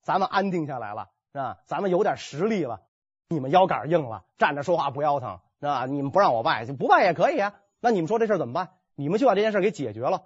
[0.01, 1.59] 咱们安定下来了，是吧？
[1.65, 2.81] 咱们有点实力了。
[3.29, 5.85] 你们腰杆硬了，站着说话不腰疼，是吧？
[5.85, 7.55] 你们不让我拜，就不拜也可以啊。
[7.79, 8.71] 那你们说这事怎么办？
[8.95, 10.25] 你们就把这件事给解决了。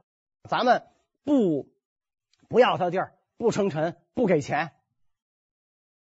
[0.49, 0.87] 咱们
[1.23, 1.69] 不
[2.49, 4.71] 不要他的地儿，不称臣，不给钱，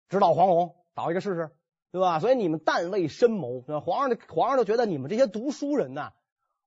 [0.09, 1.51] 直捣黄龙，倒一个试试，
[1.93, 2.21] 对吧？
[2.21, 6.13] 所以你们但为深谋，皇上皇上就觉得你们这些读书人呐，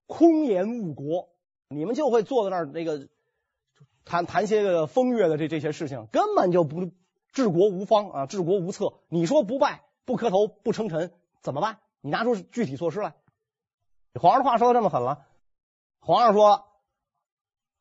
[0.08, 1.30] 空言误国，
[1.68, 3.08] 你们就会坐在那儿那个
[4.06, 6.92] 谈谈些个风月的这这些事情，根本就不
[7.32, 8.94] 治国无方啊，治国无策。
[9.10, 9.84] 你说不拜？
[10.06, 11.80] 不磕头不称臣怎么办？
[12.02, 13.16] 你拿出具体措施来。
[14.20, 15.26] 皇上的话说的这么狠了，
[16.00, 16.66] 皇上说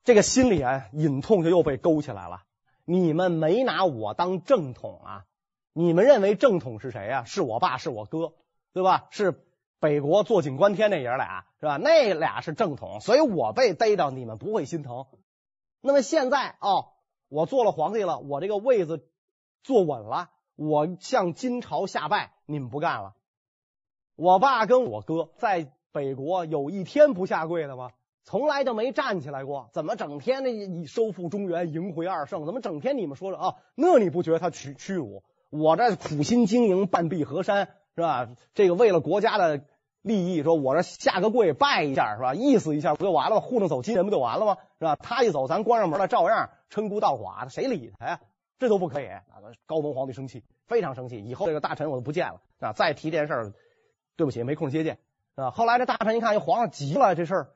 [0.05, 2.44] 这个心里啊隐痛就又被勾起来了。
[2.85, 5.26] 你们没拿我当正统啊？
[5.72, 7.24] 你们认为正统是谁呀？
[7.24, 8.35] 是我爸是我哥，
[8.72, 9.08] 对吧？
[9.11, 9.42] 是
[9.80, 11.76] 北国坐井观天那爷俩是吧？
[11.76, 15.06] 那俩是正统，所以我被逮到，你们不会心疼。
[15.80, 16.92] 那么现在哦，
[17.28, 19.08] 我做了皇帝了，我这个位子
[19.62, 20.30] 坐稳了。
[20.54, 23.14] 我向金朝下拜，你们不干了。
[24.14, 27.90] 我爸跟我哥在北国有一天不下跪的吗？
[28.22, 29.70] 从来就没站起来过。
[29.72, 32.44] 怎么整天的收复中原，迎回二圣？
[32.44, 33.56] 怎么整天你们说着啊？
[33.74, 35.24] 那你不觉得他屈屈辱？
[35.53, 38.27] 我这苦心经营，半壁河山是吧？
[38.55, 39.67] 这个为了国家的
[40.01, 42.33] 利益，说我这下个跪拜一下是吧？
[42.33, 43.43] 意思一下不就完了吗？
[43.43, 44.57] 糊弄走金人不就完了吗？
[44.79, 44.97] 是吧？
[44.97, 48.21] 他一走，咱关上门了，照样称孤道寡，谁理他呀？
[48.59, 49.09] 这都不可以！
[49.67, 51.23] 高宗皇帝生气，非常生气。
[51.23, 52.73] 以后这个大臣我都不见了啊！
[52.73, 53.53] 再提这件事儿，
[54.17, 54.99] 对不起，没空接见
[55.35, 55.51] 啊。
[55.51, 57.51] 后来这大臣一看，皇上急了，这事儿，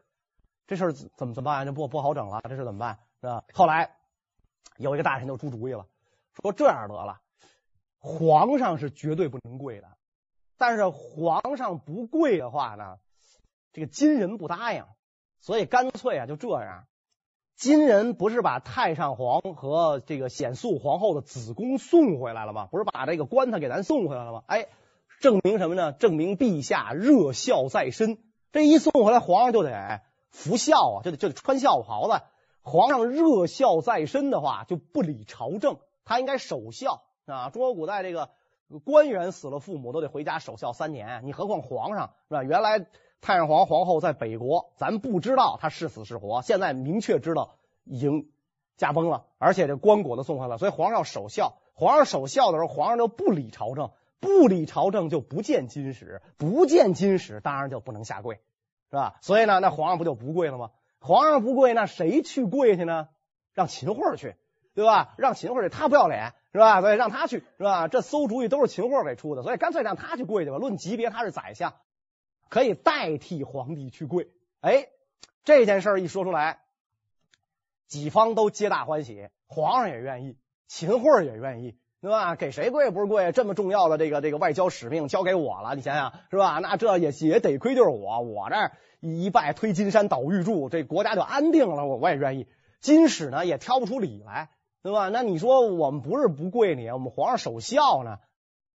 [0.66, 1.64] 这事儿怎么怎么办？
[1.64, 2.98] 这不不好整了，这事怎么办？
[3.22, 3.44] 是吧？
[3.54, 3.92] 后来
[4.76, 5.86] 有一个大臣就出主意了，
[6.42, 7.20] 说这样得了，
[8.06, 9.88] 皇上是绝对不能跪的，
[10.56, 12.98] 但是皇上不跪的话呢，
[13.72, 14.84] 这个金人不答应，
[15.40, 16.86] 所以干脆啊，就这样。
[17.56, 22.68] 金人不是把太上皇和这个显肃皇后的子宫送回来了吗？
[22.70, 24.44] 不是把这个棺材给咱送回来了吗？
[24.46, 24.68] 哎，
[25.20, 25.92] 证明什么呢？
[25.92, 28.18] 证明陛下热孝在身。
[28.52, 32.22] 这一送回来，皇上就得服孝啊，就得就得穿孝袍子。
[32.62, 37.50] 皇上热孝在身的话，就不理朝政，他应该守孝啊。
[37.50, 38.30] 中国古代这个
[38.84, 42.42] 官员死了，父母都得回家守孝三年，你何况皇上是吧？
[42.42, 42.86] 原来。
[43.22, 46.42] 太上皇皇后在北国，咱不知道他是死是活。
[46.42, 48.28] 现在明确知道已经
[48.76, 50.58] 驾崩了，而且这棺椁都送回来了。
[50.58, 58.36] 所以皇上要守孝，皇上守孝的时候，皇上就不理朝政，不理朝政就不见金使，不见金使当然就不能下跪，
[58.90, 59.16] 是吧？
[59.22, 60.70] 所以呢，那皇上不就不跪了吗？
[61.00, 63.08] 皇上不跪，那谁去跪去呢？
[63.54, 64.36] 让秦桧去，
[64.74, 65.14] 对吧？
[65.16, 66.80] 让秦桧去，他不要脸，是吧？
[66.80, 67.86] 所以让他去，是吧？
[67.86, 70.56] 这馊主意都是秦桧给出的，所以干脆让他去跪去吧。
[70.56, 71.74] 论级别，他是宰相。
[72.48, 74.28] 可以代替皇帝去跪，
[74.60, 74.86] 哎，
[75.44, 76.60] 这件事一说出来，
[77.88, 80.38] 几方都皆大欢喜，皇上也愿意，
[80.68, 82.36] 秦桧也愿意，对吧？
[82.36, 83.32] 给谁跪不是跪？
[83.32, 86.60] 这么重要的这个这个外交使命交给我了，你想想是吧？
[86.62, 92.46] 那这也也得亏就是我，我这一拜推金山倒玉柱，这国家就安定了，我我也愿意。
[92.78, 94.50] 金使呢也挑不出理来，
[94.86, 95.08] 对吧？
[95.08, 98.18] 那你说我们不是不跪你，我们皇上守孝呢。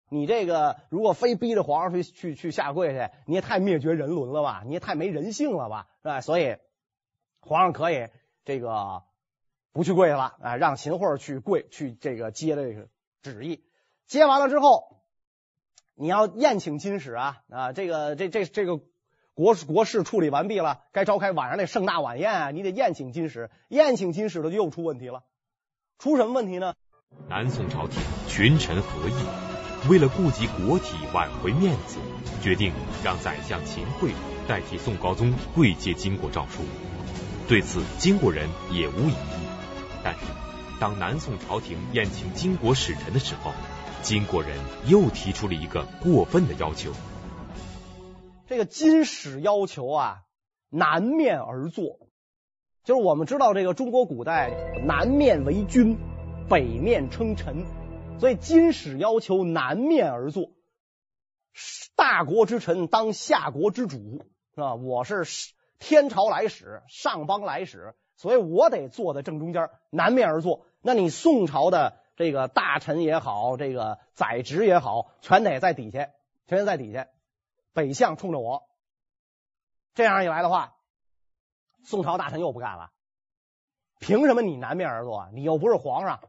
[0.09, 4.65] 你这个如果非逼着皇上去去去下跪去，你也太灭绝人伦了吧？
[4.67, 5.87] 你也太没人性了吧？
[6.03, 6.21] 是吧？
[6.21, 6.57] 所以
[7.39, 8.09] 皇上可以
[8.45, 9.05] 这个
[9.73, 12.89] 不去跪了，啊，让秦桧去跪去这个接这个
[13.23, 13.63] 旨意。
[14.09, 14.97] 接完了之后，
[15.95, 17.73] 你要宴请金使啊啊！
[17.73, 18.81] 这个这这这个
[19.35, 23.49] 国国事处理完毕了，该召开晚上那盛大晚宴啊，你得宴请金使。
[23.69, 25.23] 宴请金使的就又出问题了，
[26.01, 26.73] 出什么问题呢？
[27.29, 29.13] 南宋朝廷群臣合议。
[29.91, 31.99] 为了顾及国体，挽回面子，
[32.43, 32.73] 决定
[33.05, 34.15] 让宰相秦桧
[34.49, 36.63] 代替宋高宗跪接金国诏书。
[37.47, 39.15] 对此，金国人也无异议。
[40.03, 40.21] 但是，
[40.81, 43.53] 当南宋朝廷宴请金国使臣的时候，
[44.01, 46.93] 金国人又提出了一个过分的要求。
[48.47, 50.23] 这个金使要求啊，
[50.71, 51.99] 南面而坐，
[52.85, 54.51] 就是我们知道这个中国古代
[54.85, 55.99] 南面为君，
[56.49, 57.65] 北面称臣。
[58.19, 60.51] 所以金使要求南面而坐，
[61.97, 63.97] 大国之臣当下国之主，
[64.55, 64.75] 是吧？
[64.75, 65.25] 我是
[65.79, 70.67] 天朝来使，上邦来使，所以我得坐在正中间，南面而坐。
[70.83, 76.11] 那你宋朝的这个大臣也好，这个宰执也好，全得在底下，
[76.47, 77.09] 全在底下。
[77.73, 78.65] 北向冲着我，
[79.95, 80.75] 这样一来的话，
[81.85, 82.91] 宋朝大臣又不干了。
[83.99, 85.29] 凭什么你南面而坐？
[85.33, 86.21] 你又不是皇上。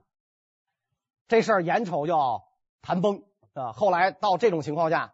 [1.28, 2.44] 这事儿眼瞅就要
[2.82, 3.72] 谈崩啊！
[3.72, 5.14] 后来到这种情况下，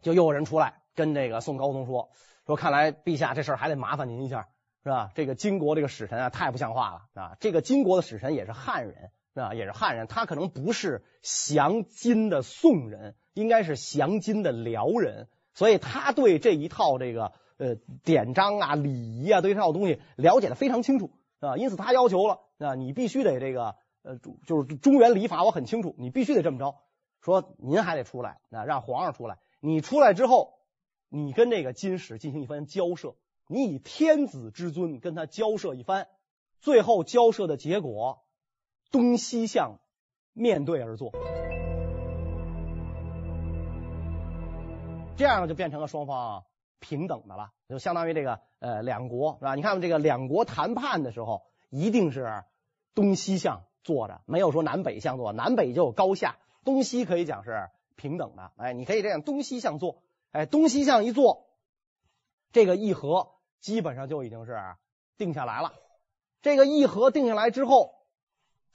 [0.00, 2.10] 就又有人出来跟这个宋高宗说
[2.46, 4.48] ：“说看来陛下这事儿还得麻烦您一下，
[4.82, 5.10] 是吧？
[5.14, 7.36] 这个金国这个使臣啊，太不像话了啊！
[7.40, 26.76] 这个金国的使臣也是汉人啊，也是汉人，他可能不是降金的宋人，应该是降金的辽人，所以他对这一套这个呃典章啊、礼仪啊，对这套东西了解的非常清楚啊，因此他要求了啊，你必须得这个。”呃，就是中原礼法我很清楚，你必须得这么着。
[27.20, 29.36] 说您还得出来，啊，让皇上出来。
[29.60, 30.54] 你出来之后，
[31.10, 33.14] 你跟这个金使进行一番交涉，
[33.46, 36.08] 你以天子之尊跟他交涉一番，
[36.60, 38.22] 最后交涉的结果，
[38.90, 39.80] 东西向
[40.32, 41.12] 面对而坐，
[45.18, 46.42] 这样就变成了双方啊
[46.80, 49.54] 平等的了，就相当于这个呃两国是吧？
[49.54, 52.42] 你看这个两国谈判的时候，一定是
[52.94, 53.62] 东西向。
[53.82, 58.52] 坐着没有说南北向坐，南北就有高下，东西可以讲是平等的。
[58.56, 61.46] 哎，你可以这样东西向坐，哎，东西向一坐，
[62.52, 64.54] 这个议和基本上就已经是
[65.16, 65.72] 定下来了。
[66.42, 67.94] 这个议和定下来之后，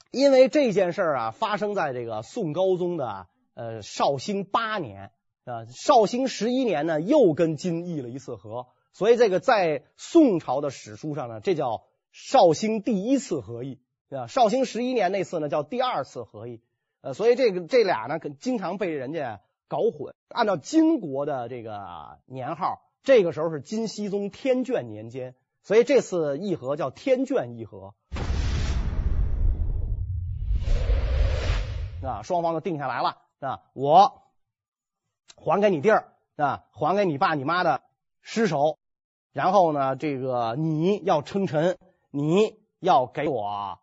[0.09, 5.11] 因为这件事啊发生在这个宋高宗的呃绍兴八年
[5.45, 13.79] 啊，绍兴十一年呢又跟金议了一次和，所以这个在宋朝的史书上呢，这叫绍兴第一次和议。
[14.09, 16.61] 啊，绍兴十一年那次呢叫第二次和议，
[17.01, 20.15] 呃，所以这个这俩呢，可经常被人家搞混。
[20.29, 21.79] 按照金国的这个
[22.25, 27.93] 年号，这个时候是金熙宗天眷年间，所以这次议和叫天眷议和。
[32.03, 34.21] 啊，双方都定下来了啊，我
[35.35, 37.83] 还给你地儿啊，还给你爸你妈的
[38.21, 38.77] 尸首，
[39.31, 41.77] 然后呢，这个你要称臣，
[42.09, 43.79] 你要给我。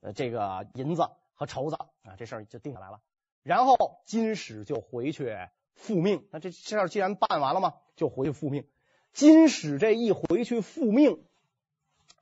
[0.00, 3.00] 呃，这个银子和绸子啊，这事儿就定下来了。
[3.42, 5.36] 然后金使就回去
[5.74, 6.26] 复命。
[6.30, 8.66] 那这事儿既然办完了嘛，就回去复命。
[9.12, 11.24] 金使这一回去复命，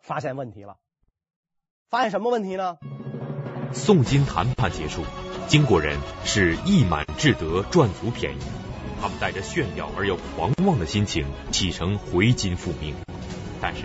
[0.00, 0.78] 发现问题了。
[1.88, 2.78] 发现什么问题呢？
[3.74, 5.02] 宋金谈判结束，
[5.48, 8.38] 金国人是义满志得赚足便宜，
[9.00, 12.94] 他们带着炫耀而又狂妄的心情启程回金复命。
[13.60, 13.84] 但是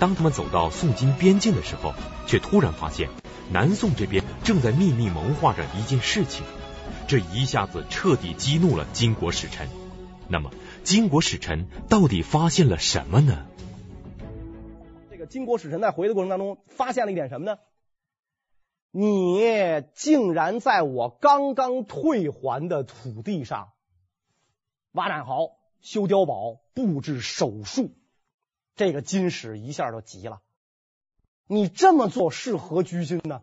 [0.00, 1.94] 当他们走到宋金边境的时候，
[2.26, 3.08] 却突然发现。
[3.50, 6.44] 南宋这边正在秘密谋划着一件事情，
[7.06, 9.66] 这一下子彻底激怒了金国使臣。
[10.28, 10.50] 那么，
[10.84, 13.46] 金国使臣到底发现了什么呢？
[15.10, 17.56] 这个金国使臣在回的过程当中发现了一点什么呢？
[18.90, 19.40] 你
[19.94, 23.72] 竟然在我刚刚退还的土地上
[24.92, 27.90] 挖战壕、修碉堡、布置守戍，
[28.74, 30.40] 这个金使一下就急了。
[31.46, 33.42] 你这么做是何居心呢？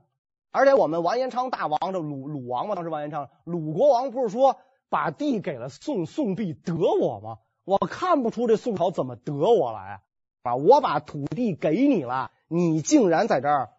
[0.51, 7.39] 而且我们完颜昌大王这鲁鲁王嘛，当时完颜昌鲁国王不是说把地给了宋，宋必得我吗？
[7.63, 10.01] 我看不出这宋朝怎么得我来
[10.43, 10.55] 啊！
[10.55, 13.73] 我把土地给你了，你竟然在这儿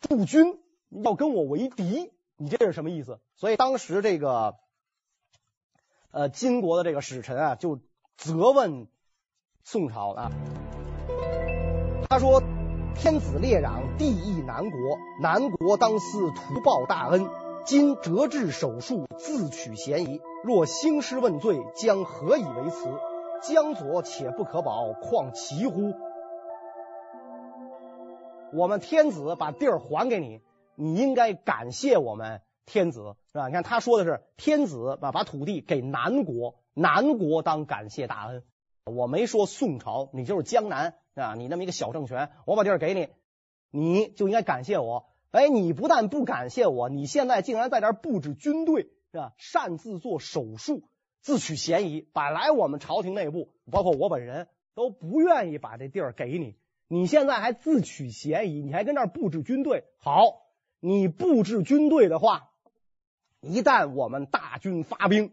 [0.00, 0.58] 驻军，
[1.02, 3.18] 要跟我为敌你这是什么意思？
[3.36, 4.56] 所以当时这个
[6.10, 7.80] 呃金国的这个使臣啊，就
[8.16, 8.86] 责问
[9.62, 10.30] 宋朝啊，
[12.08, 12.42] 他说
[12.94, 14.78] ：“天子列壤，地邑南国，
[15.20, 17.28] 南国当思图报大恩，
[17.64, 20.20] 今折至手术，自取嫌疑。
[20.44, 22.88] 若兴师问罪，将何以为辞？
[23.42, 25.92] 江左且不可保，况其乎？”
[28.52, 30.40] 我们天子把地儿还给你。
[30.76, 33.48] 你应该感谢我们天子，是吧？
[33.48, 38.42] 你看他说的是天子把把土地给南国，南国当感谢大恩。
[38.84, 43.08] 我没说宋朝，你就是江南啊，你那么一个小政权，我把地儿给你，
[43.70, 45.06] 你就应该感谢我。
[45.30, 49.32] 哎，你不但不感谢我，你现在竟然在这儿布置军队，是吧？
[49.38, 50.82] 擅自做手术，
[51.20, 52.06] 自取嫌疑。
[52.12, 56.56] 本来我们朝廷内部，包括我本人都不愿意把这地儿给你，
[56.88, 60.43] 你现在还自取嫌疑，你还跟这儿布置军队，好。
[60.86, 62.50] 你布置军队的话，
[63.40, 65.32] 一旦我们大军发兵，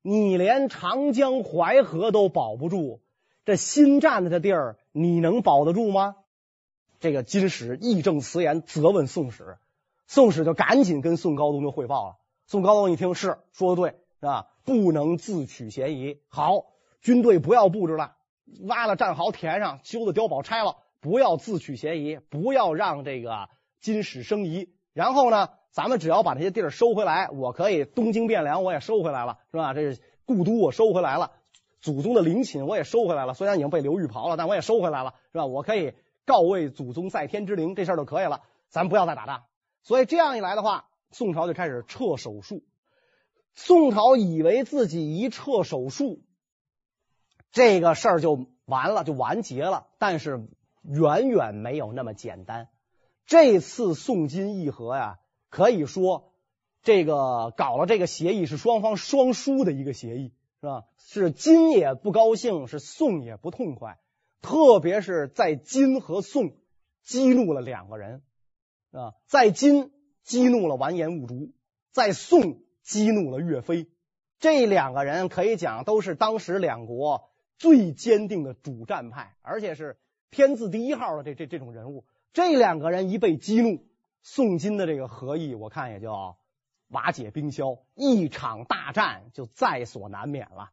[0.00, 3.00] 你连长江淮河都保不住，
[3.44, 6.14] 这新占的这地儿你能保得住吗？
[7.00, 9.58] 这个金使义正辞严责问宋使，
[10.06, 12.16] 宋使就赶紧跟宋高宗就汇报了。
[12.46, 13.90] 宋高宗一听是说的对，
[14.20, 14.52] 是吧？
[14.64, 16.66] 不能自取嫌疑，好，
[17.02, 18.14] 军队不要布置了，
[18.68, 23.48] 挖了战壕填上，修的碉堡拆了，不要自取嫌疑，不要让这个。
[23.80, 29.74] 金使生疑，然后呢，咱们只要把这些地儿收回来，我可以东京汴梁我也收回来了，是吧？
[29.74, 31.32] 这是故都我收回来了，
[31.80, 35.46] 祖宗的陵寝我也收回来了，虽然已经被刘裕刨了，但我也收回来了，是吧？
[35.46, 39.44] 我可以告慰祖宗在天之灵，这事儿就可以了，咱不要再打仗。
[39.82, 42.62] 所以这样一来的话，宋朝就开始撤手术。
[43.54, 46.22] 宋朝以为自己一撤手术，
[47.50, 50.46] 这个事儿就完了，就完结了，但是
[50.82, 52.68] 远远没有那么简单。
[53.30, 55.20] 这次宋金议和呀，
[55.50, 56.32] 可以说
[56.82, 60.84] 这个搞了这个协议是双方双输的一个协议，是吧？
[60.98, 64.00] 是金也不高兴，是宋也不痛快。
[64.42, 66.56] 特别是在金和宋
[67.04, 68.24] 激怒了两个人，
[68.90, 69.92] 啊，在金
[70.24, 71.52] 激怒了完颜兀术，
[71.92, 73.86] 在宋激怒了岳飞。
[74.40, 80.00] 这两个人可以讲都是当时两国最坚定的主战派，而且是
[80.32, 82.04] 天字第一号的这这这种人物。
[82.32, 83.84] 这两个人一被激怒，
[84.22, 86.36] 宋金的这个合议，我看也就
[86.88, 90.70] 瓦解冰消，一场大战就在所难免了。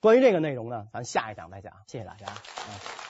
[0.00, 1.72] 关于这个内容呢，咱下一讲再讲。
[1.86, 2.26] 谢谢大家。
[2.26, 3.07] 嗯